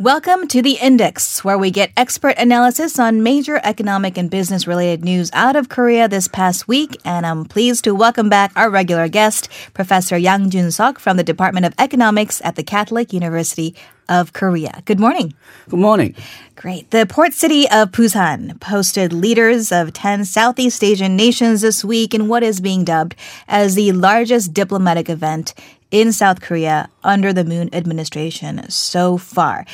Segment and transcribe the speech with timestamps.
[0.00, 5.04] Welcome to the Index, where we get expert analysis on major economic and business related
[5.04, 7.00] news out of Korea this past week.
[7.04, 11.22] And I'm pleased to welcome back our regular guest, Professor Yang Jun Sok from the
[11.22, 13.76] Department of Economics at the Catholic University
[14.08, 14.82] of Korea.
[14.84, 15.32] Good morning.
[15.68, 16.16] Good morning.
[16.56, 16.90] Great.
[16.90, 22.26] The port city of Busan posted leaders of 10 Southeast Asian nations this week in
[22.26, 23.14] what is being dubbed
[23.46, 25.54] as the largest diplomatic event
[25.94, 29.64] in South Korea under the Moon administration so far.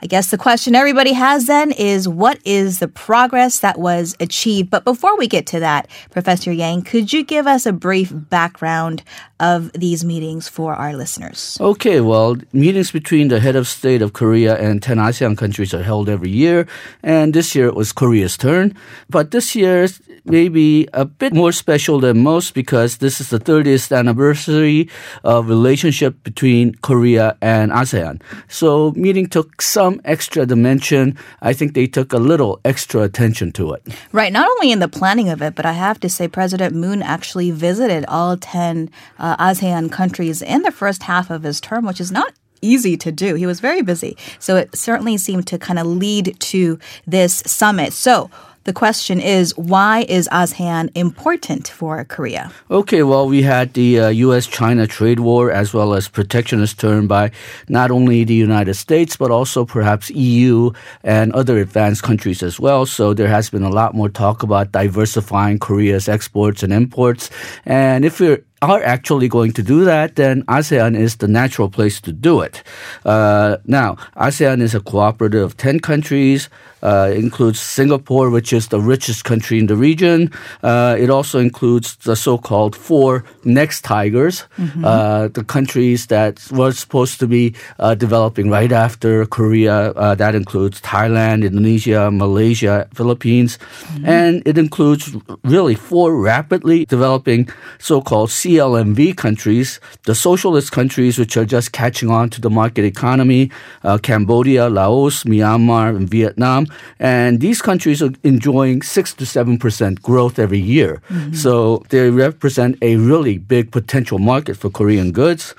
[0.00, 4.70] I guess the question everybody has then is what is the progress that was achieved?
[4.70, 9.02] But before we get to that, Professor Yang, could you give us a brief background
[9.40, 11.58] of these meetings for our listeners?
[11.60, 15.82] Okay, well, meetings between the head of state of Korea and 10 ASEAN countries are
[15.82, 16.68] held every year,
[17.02, 18.76] and this year it was Korea's turn.
[19.10, 19.88] But this year
[20.24, 24.88] may be a bit more special than most because this is the 30th anniversary
[25.22, 28.20] of relationship between Korea and ASEAN.
[28.48, 31.16] So meeting took some some extra dimension.
[31.42, 33.82] I think they took a little extra attention to it.
[34.12, 34.32] Right.
[34.32, 37.50] Not only in the planning of it, but I have to say President Moon actually
[37.50, 42.10] visited all 10 uh, ASEAN countries in the first half of his term, which is
[42.10, 43.34] not easy to do.
[43.34, 44.16] He was very busy.
[44.38, 47.92] So it certainly seemed to kind of lead to this summit.
[47.92, 48.30] So,
[48.64, 52.50] the question is, why is ASEAN important for Korea?
[52.70, 54.46] Okay, well, we had the uh, U.S.
[54.46, 57.30] China trade war as well as protectionist turn by
[57.68, 60.70] not only the United States, but also perhaps EU
[61.02, 62.86] and other advanced countries as well.
[62.86, 67.30] So there has been a lot more talk about diversifying Korea's exports and imports.
[67.66, 72.00] And if you're are actually going to do that, then ASEAN is the natural place
[72.00, 72.62] to do it.
[73.04, 76.48] Uh, now, ASEAN is a cooperative of 10 countries.
[76.84, 80.30] Uh, includes Singapore, which is the richest country in the region.
[80.62, 84.84] Uh, it also includes the so-called four next tigers, mm-hmm.
[84.84, 89.92] uh, the countries that were supposed to be uh, developing right after Korea.
[89.92, 94.04] Uh, that includes Thailand, Indonesia, Malaysia, Philippines, mm-hmm.
[94.04, 101.44] and it includes really four rapidly developing so-called CLMV countries, the socialist countries which are
[101.44, 103.50] just catching on to the market economy,
[103.82, 106.66] uh, Cambodia, Laos, Myanmar, and Vietnam.
[107.00, 111.02] And these countries are enjoying 6 to 7% growth every year.
[111.10, 111.34] Mm-hmm.
[111.34, 115.54] So they represent a really big potential market for Korean goods.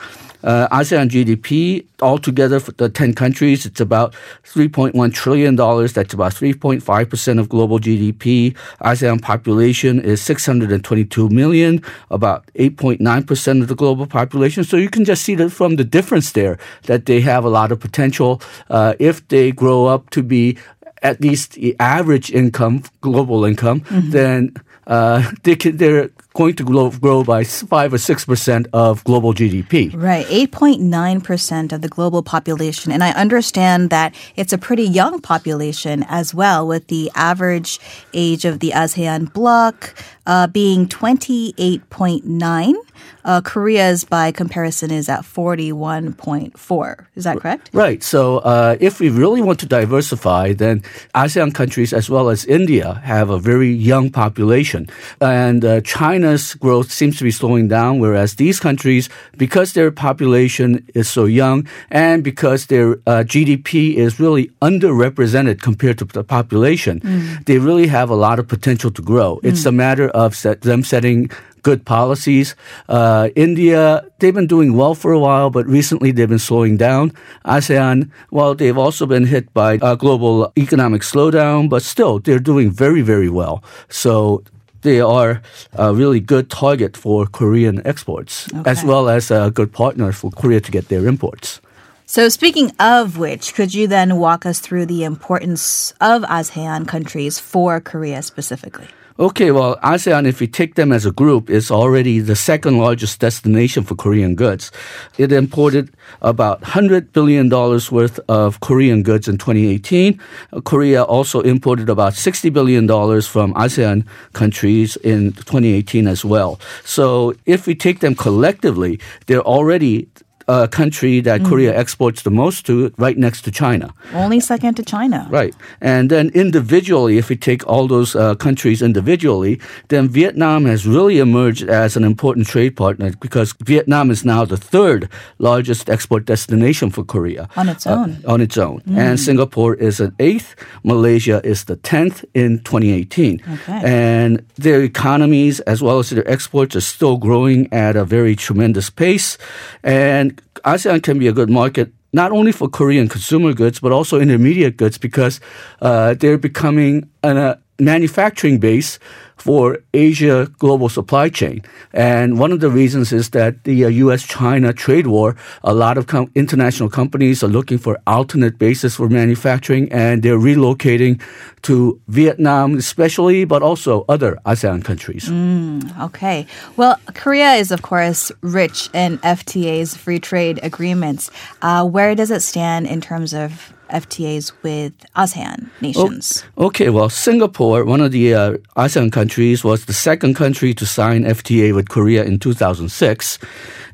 [0.45, 4.13] Uh, ASEAN GDP altogether for the 10 countries, it's about
[4.43, 5.55] $3.1 trillion.
[5.55, 8.55] That's about 3.5% of global GDP.
[8.81, 14.63] ASEAN population is 622 million, about 8.9% of the global population.
[14.63, 17.71] So you can just see that from the difference there that they have a lot
[17.71, 20.57] of potential uh, if they grow up to be
[21.01, 24.09] at least the average income, global income, mm-hmm.
[24.11, 24.55] then
[24.87, 29.95] uh, they can, they're going to grow, grow by 5 or 6% of global GDP.
[29.95, 32.91] Right, 8.9% of the global population.
[32.91, 37.79] And I understand that it's a pretty young population as well, with the average
[38.13, 42.75] age of the ASEAN bloc uh, being 28.9.
[43.23, 47.05] Uh, Korea's, by comparison, is at 41.4.
[47.15, 47.71] Is that correct?
[47.73, 48.03] Right.
[48.03, 50.83] So uh, if we really want to diversify, then
[51.15, 54.87] ASEAN countries as well as India have a very young population.
[55.19, 60.85] And uh, China's growth seems to be slowing down, whereas these countries, because their population
[60.93, 66.99] is so young and because their uh, GDP is really underrepresented compared to the population,
[66.99, 67.45] mm.
[67.45, 69.37] they really have a lot of potential to grow.
[69.37, 69.49] Mm.
[69.49, 71.29] It's a matter of set, them setting
[71.65, 72.55] good policies.
[72.87, 77.11] Uh, India, they've been doing well for a while, but recently they've been slowing down.
[77.43, 82.69] ASEAN, well, they've also been hit by a global economic slowdown, but still they're doing
[82.69, 83.63] very, very well.
[83.89, 84.43] So
[84.81, 85.41] they are
[85.73, 88.69] a really good target for Korean exports, okay.
[88.69, 91.59] as well as a good partner for Korea to get their imports.
[92.05, 97.39] So, speaking of which, could you then walk us through the importance of ASEAN countries
[97.39, 98.87] for Korea specifically?
[99.17, 103.21] Okay, well, ASEAN, if we take them as a group, is already the second largest
[103.21, 104.73] destination for Korean goods.
[105.17, 110.19] It imported about $100 billion worth of Korean goods in 2018.
[110.65, 112.89] Korea also imported about $60 billion
[113.21, 116.59] from ASEAN countries in 2018 as well.
[116.83, 120.09] So if we take them collectively, they're already
[120.47, 121.49] uh, country that mm.
[121.49, 123.93] Korea exports the most to, right next to China.
[124.13, 125.27] Only second to China.
[125.29, 125.55] Right.
[125.81, 131.19] And then individually, if we take all those uh, countries individually, then Vietnam has really
[131.19, 135.09] emerged as an important trade partner because Vietnam is now the third
[135.39, 137.49] largest export destination for Korea.
[137.55, 138.17] On its uh, own.
[138.25, 138.81] Uh, on its own.
[138.81, 138.97] Mm.
[138.97, 140.55] And Singapore is an eighth.
[140.83, 143.41] Malaysia is the 10th in 2018.
[143.53, 143.81] Okay.
[143.83, 148.89] And their economies as well as their exports are still growing at a very tremendous
[148.89, 149.37] pace.
[149.83, 150.34] And
[150.65, 154.77] ASEAN can be a good market not only for Korean consumer goods, but also intermediate
[154.77, 155.41] goods because
[155.81, 158.99] uh, they're becoming an, a manufacturing base
[159.35, 161.61] for Asia global supply chain.
[161.93, 165.97] And one of the reasons is that the uh, US China trade war, a lot
[165.97, 171.21] of com- international companies are looking for alternate bases for manufacturing and they're relocating
[171.63, 175.25] to Vietnam, especially, but also other ASEAN countries.
[175.25, 176.47] Mm, okay.
[176.77, 181.29] Well, Korea is, of course, rich in FTAs, free trade agreements.
[181.61, 186.43] Uh, where does it stand in terms of FTAs with ASEAN nations?
[186.57, 190.85] Oh, okay, well, Singapore, one of the uh, ASEAN countries, was the second country to
[190.85, 193.39] sign FTA with Korea in 2006.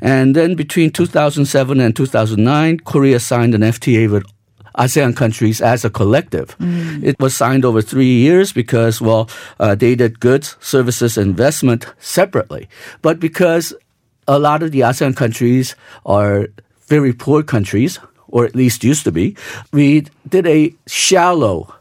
[0.01, 4.25] And then between 2007 and 2009, Korea signed an FTA with
[4.77, 6.57] ASEAN countries as a collective.
[6.57, 7.03] Mm.
[7.03, 12.68] It was signed over three years because, well, uh, they did goods, services, investment separately.
[13.01, 13.74] But because
[14.27, 15.75] a lot of the ASEAN countries
[16.06, 16.48] are
[16.88, 18.00] very poor countries,
[18.31, 19.35] or at least used to be,
[19.71, 21.73] we did a shallow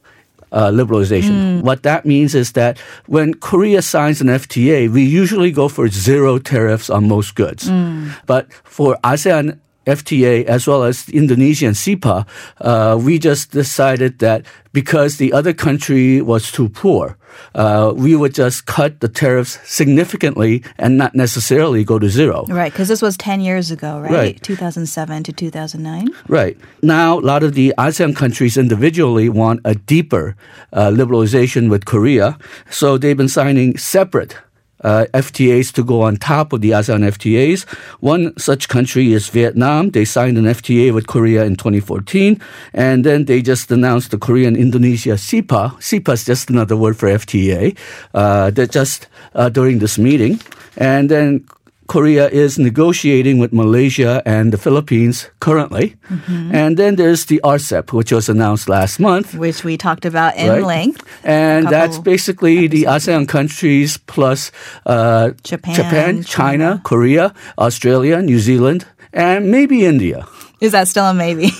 [0.53, 1.61] uh, liberalization.
[1.61, 1.63] Mm.
[1.63, 6.39] What that means is that when Korea signs an FTA, we usually go for zero
[6.39, 7.69] tariffs on most goods.
[7.69, 8.13] Mm.
[8.27, 12.27] But for ASEAN FTA as well as Indonesian CEPA,
[12.61, 17.17] uh, we just decided that because the other country was too poor,
[17.55, 22.45] uh, we would just cut the tariffs significantly and not necessarily go to zero.
[22.49, 24.13] Right, because this was 10 years ago, right?
[24.13, 24.43] right?
[24.43, 26.09] 2007 to 2009.
[26.29, 26.57] Right.
[26.83, 30.37] Now, a lot of the ASEAN countries individually want a deeper
[30.73, 32.39] uh, liberalization with Korea.
[32.71, 34.37] So they've been signing separate
[34.83, 37.69] uh, FTAs to go on top of the ASEAN FTAs.
[38.01, 39.91] One such country is Vietnam.
[39.91, 42.41] They signed an FTA with Korea in 2014,
[42.73, 45.77] and then they just announced the Korean Indonesia CEPA.
[45.81, 47.77] CEPA is just another word for FTA.
[48.15, 50.41] Uh, that just uh, during this meeting,
[50.77, 51.45] and then
[51.91, 55.97] Korea is negotiating with Malaysia and the Philippines currently.
[56.09, 56.55] Mm-hmm.
[56.55, 59.35] And then there's the RCEP, which was announced last month.
[59.35, 60.63] Which we talked about in right?
[60.63, 61.03] length.
[61.25, 62.75] And that's basically episodes.
[62.75, 64.53] the ASEAN countries plus
[64.87, 70.29] uh, Japan, Japan China, China, Korea, Australia, New Zealand, and maybe India.
[70.61, 71.51] Is that still a maybe?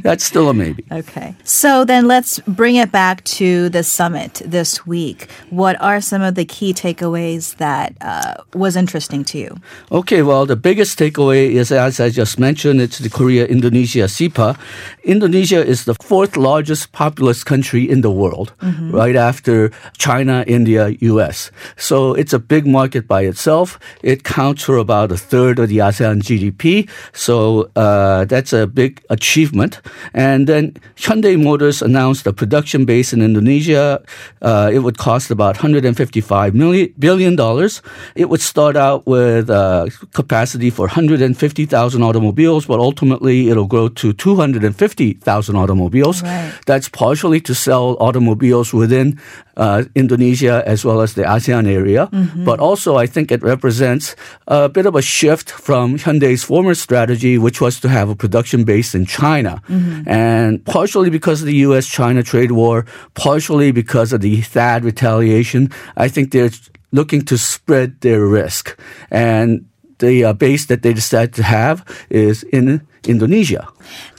[0.02, 0.84] That's still a maybe.
[0.92, 1.34] Okay.
[1.44, 5.30] So then let's bring it back to the summit this week.
[5.48, 9.56] What are some of the key takeaways that uh, was interesting to you?
[9.90, 14.58] Okay, well, the biggest takeaway is, as I just mentioned, it's the Korea Indonesia CEPA.
[15.04, 18.90] Indonesia is the fourth largest populous country in the world, mm-hmm.
[18.90, 21.50] right after China, India, US.
[21.76, 23.78] So it's a big market by itself.
[24.02, 26.90] It counts for about a third of the ASEAN GDP.
[27.12, 29.80] So uh, that's that's a big achievement.
[30.14, 34.02] And then Hyundai Motors announced a production base in Indonesia.
[34.42, 37.82] Uh, it would cost about 155 million billion dollars.
[38.14, 44.12] It would start out with uh, capacity for 150,000 automobiles, but ultimately it'll grow to
[44.12, 46.22] 250,000 automobiles.
[46.22, 46.52] Right.
[46.66, 49.18] That's partially to sell automobiles within
[49.60, 52.08] uh, Indonesia as well as the ASEAN area.
[52.08, 52.44] Mm-hmm.
[52.44, 54.16] But also, I think it represents
[54.48, 58.39] a bit of a shift from Hyundai's former strategy, which was to have a production
[58.64, 59.62] base in China.
[59.68, 60.08] Mm-hmm.
[60.08, 65.70] And partially because of the US China trade war, partially because of the THAAD retaliation,
[65.96, 66.50] I think they're
[66.92, 68.78] looking to spread their risk.
[69.10, 69.66] And
[69.98, 73.68] the uh, base that they decided to have is in Indonesia.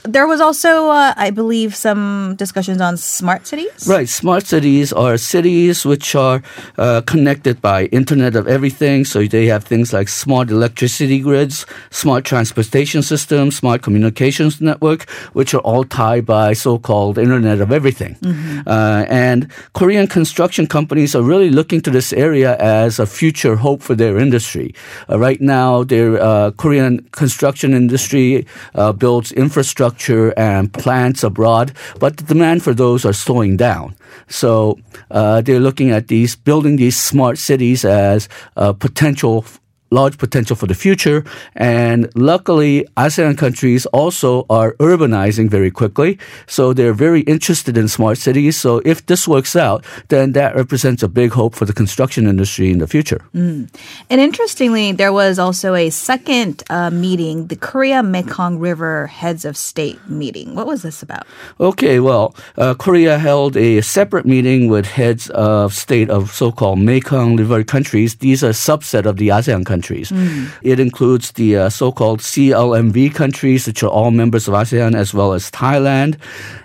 [0.04, 3.86] There was also, uh, I believe, some discussions on smart cities.
[3.86, 6.42] Right, smart cities are cities which are
[6.76, 9.04] uh, connected by Internet of Everything.
[9.04, 15.54] So they have things like smart electricity grids, smart transportation systems, smart communications network, which
[15.54, 18.16] are all tied by so-called Internet of Everything.
[18.16, 18.66] Mm-hmm.
[18.66, 23.82] Uh, and Korean construction companies are really looking to this area as a future hope
[23.82, 24.74] for their industry.
[25.08, 32.16] Uh, right now, their uh, Korean construction industry uh, builds infrastructure and plants abroad, but
[32.16, 33.94] the demand for those are slowing down.
[34.28, 34.78] So
[35.10, 39.44] uh, they're looking at these building these smart cities as a potential
[39.92, 41.24] large potential for the future.
[41.54, 46.18] And luckily, ASEAN countries also are urbanizing very quickly.
[46.46, 48.56] So they're very interested in smart cities.
[48.56, 52.70] So if this works out, then that represents a big hope for the construction industry
[52.70, 53.20] in the future.
[53.34, 53.68] Mm.
[54.08, 59.56] And interestingly, there was also a second uh, meeting, the Korea Mekong River Heads of
[59.56, 60.54] State meeting.
[60.54, 61.26] What was this about?
[61.60, 67.36] Okay, well, uh, Korea held a separate meeting with heads of state of so-called Mekong
[67.36, 68.16] River countries.
[68.16, 70.10] These are a subset of the ASEAN countries countries.
[70.10, 70.50] Mm.
[70.62, 75.32] It includes the uh, so-called CLMV countries, which are all members of ASEAN, as well
[75.32, 76.16] as Thailand.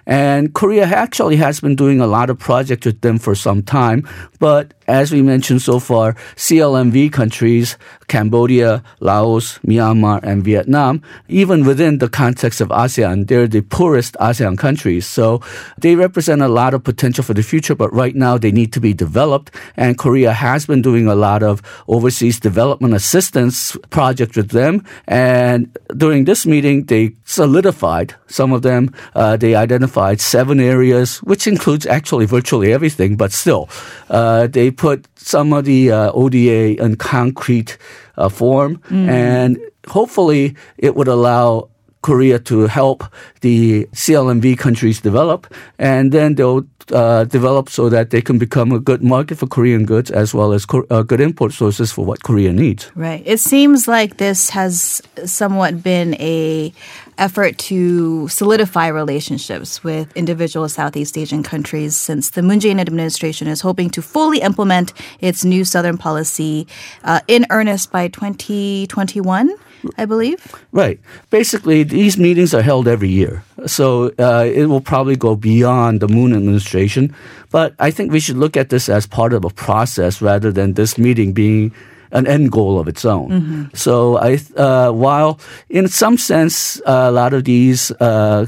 [0.06, 4.08] And Korea actually has been doing a lot of projects with them for some time,
[4.40, 7.78] but as we mentioned so far, CLMV countries,
[8.08, 14.58] Cambodia, Laos, Myanmar, and Vietnam, even within the context of ASEAN, they're the poorest ASEAN
[14.58, 15.06] countries.
[15.06, 15.42] So
[15.78, 18.80] they represent a lot of potential for the future, but right now they need to
[18.80, 19.52] be developed.
[19.76, 24.86] And Korea has been doing a lot of overseas development assistance projects with them.
[25.08, 28.94] And during this meeting, they solidified some of them.
[29.16, 33.70] Uh, they identified seven areas, which includes actually virtually everything, but still,
[34.10, 37.78] uh, they put some of the uh, ODA in concrete
[38.16, 39.08] uh, form, mm.
[39.10, 41.70] and hopefully it would allow
[42.08, 43.04] Korea to help
[43.42, 45.46] the CLMV countries develop,
[45.78, 49.84] and then they'll uh, develop so that they can become a good market for Korean
[49.86, 52.90] goods as well as co- uh, good import sources for what Korea needs.
[52.96, 53.22] Right.
[53.26, 56.72] It seems like this has somewhat been a
[57.18, 63.60] effort to solidify relationships with individual Southeast Asian countries since the Moon Jae-in administration is
[63.60, 66.68] hoping to fully implement its new Southern policy
[67.04, 69.52] uh, in earnest by 2021.
[69.98, 70.56] I believe.
[70.72, 71.00] Right.
[71.30, 73.44] Basically, these meetings are held every year.
[73.66, 77.14] So uh, it will probably go beyond the Moon administration.
[77.52, 80.74] But I think we should look at this as part of a process rather than
[80.74, 81.74] this meeting being
[82.12, 83.30] an end goal of its own.
[83.30, 83.64] Mm-hmm.
[83.74, 88.48] So I, uh, while in some sense, uh, a lot of these uh,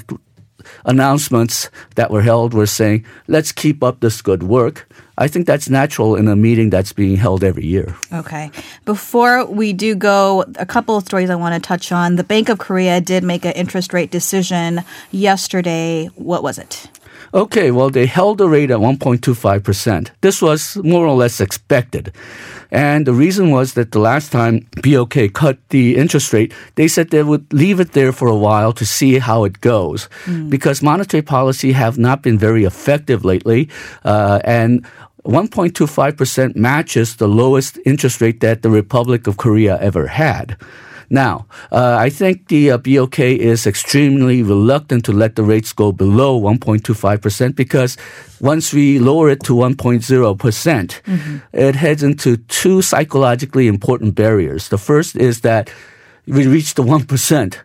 [0.85, 4.87] announcements that were held were saying, let's keep up this good work.
[5.17, 7.95] I think that's natural in a meeting that's being held every year.
[8.13, 8.51] Okay.
[8.85, 12.15] Before we do go, a couple of stories I want to touch on.
[12.15, 16.05] The Bank of Korea did make an interest rate decision yesterday.
[16.15, 16.88] What was it?
[17.33, 20.09] Okay, well, they held the rate at 1.25%.
[20.21, 22.13] This was more or less expected.
[22.71, 27.09] And the reason was that the last time BOK cut the interest rate, they said
[27.09, 30.07] they would leave it there for a while to see how it goes.
[30.25, 30.49] Mm.
[30.49, 33.69] Because monetary policy have not been very effective lately.
[34.03, 34.85] Uh, and
[35.25, 40.57] 1.25% matches the lowest interest rate that the Republic of Korea ever had.
[41.09, 45.91] Now, uh, I think the uh, BOK is extremely reluctant to let the rates go
[45.91, 47.97] below 1.25% because
[48.39, 51.37] once we lower it to 1.0%, percent mm-hmm.
[51.53, 54.69] it heads into two psychologically important barriers.
[54.69, 55.71] The first is that
[56.27, 57.57] we reach the 1%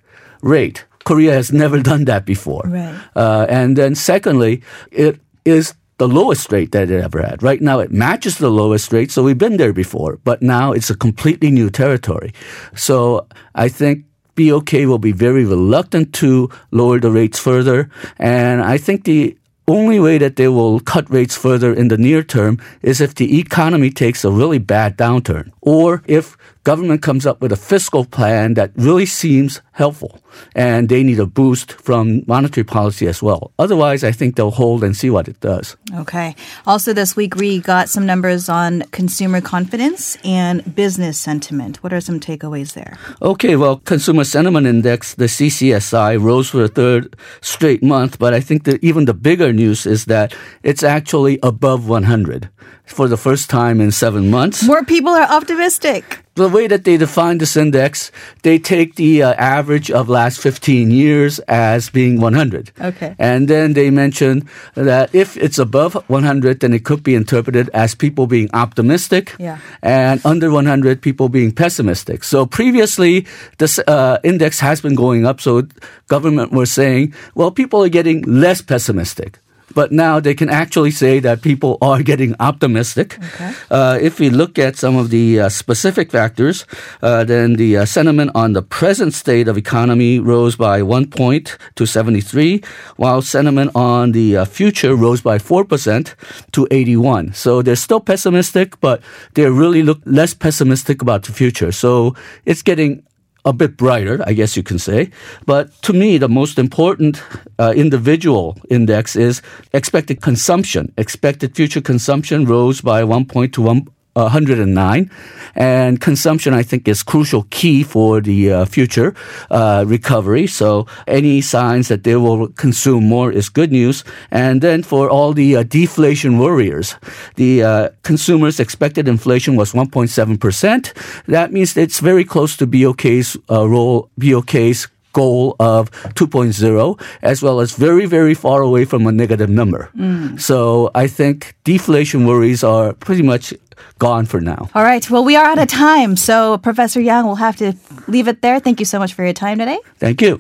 [0.43, 0.85] rate.
[1.05, 2.63] Korea has never done that before.
[2.65, 2.99] Right.
[3.15, 7.43] Uh, and then secondly, it is the lowest rate that it ever had.
[7.43, 10.91] Right now, it matches the lowest rate, so we've been there before, but now it's
[10.91, 12.33] a completely new territory.
[12.75, 18.79] So I think BOK will be very reluctant to lower the rates further, and I
[18.79, 19.37] think the
[19.67, 23.39] only way that they will cut rates further in the near term is if the
[23.39, 28.55] economy takes a really bad downturn or if government comes up with a fiscal plan
[28.55, 30.19] that really seems helpful
[30.55, 33.53] and they need a boost from monetary policy as well.
[33.59, 35.77] Otherwise, I think they'll hold and see what it does.
[35.95, 36.35] Okay.
[36.67, 41.83] Also this week, we got some numbers on consumer confidence and business sentiment.
[41.83, 42.99] What are some takeaways there?
[43.23, 43.57] Okay.
[43.57, 48.65] Well, consumer sentiment index, the CCSI rose for the third straight month, but I think
[48.65, 52.49] that even the bigger news is that it's actually above 100
[52.87, 54.65] for the first time in seven months.
[54.65, 56.24] More people are optimistic.
[56.35, 58.11] The way that they define this index,
[58.43, 62.73] they take the uh, average of last 15 years as being 100.
[62.81, 63.15] Okay.
[63.21, 67.95] And then they mention that if it's above 100, then it could be interpreted as
[67.95, 69.37] people being optimistic.
[69.39, 69.59] Yeah.
[69.81, 72.25] And under 100, people being pessimistic.
[72.25, 73.27] So previously,
[73.59, 75.41] this uh, index has been going up.
[75.41, 75.69] So
[76.09, 79.39] government was saying, well, people are getting less pessimistic.
[79.75, 83.19] But now they can actually say that people are getting optimistic.
[83.19, 83.53] Okay.
[83.71, 86.67] Uh, if we look at some of the uh, specific factors,
[87.03, 91.59] uh, then the uh, sentiment on the present state of economy rose by one point
[91.75, 92.63] to 73,
[92.97, 96.15] while sentiment on the uh, future rose by 4%
[96.53, 97.33] to 81.
[97.35, 99.01] So they're still pessimistic, but
[99.35, 101.73] they're really look less pessimistic about the future.
[101.73, 102.15] So
[102.45, 103.03] it's getting
[103.45, 105.11] a bit brighter, I guess you can say.
[105.47, 107.23] But to me, the most important
[107.59, 110.93] uh, individual index is expected consumption.
[110.97, 115.11] Expected future consumption rose by one point to one 109.
[115.57, 119.15] And consumption, I think, is crucial key for the uh, future
[119.51, 120.47] uh, recovery.
[120.47, 124.05] So any signs that they will consume more is good news.
[124.31, 126.97] And then for all the uh, deflation worriers,
[127.37, 131.25] the uh, consumers' expected inflation was 1.7%.
[131.27, 137.61] That means it's very close to BOK's uh, role, BOK's goal of 2.0, as well
[137.61, 139.89] as very, very far away from a negative number.
[139.97, 140.39] Mm.
[140.39, 143.55] So I think deflation worries are pretty much
[143.99, 144.69] gone for now.
[144.75, 145.09] All right.
[145.11, 146.17] Well, we are out of time.
[146.17, 147.75] So, Professor Yang, we'll have to
[148.09, 148.61] leave it there.
[148.61, 149.79] Thank you so much for your time today.
[149.99, 150.39] Thank you.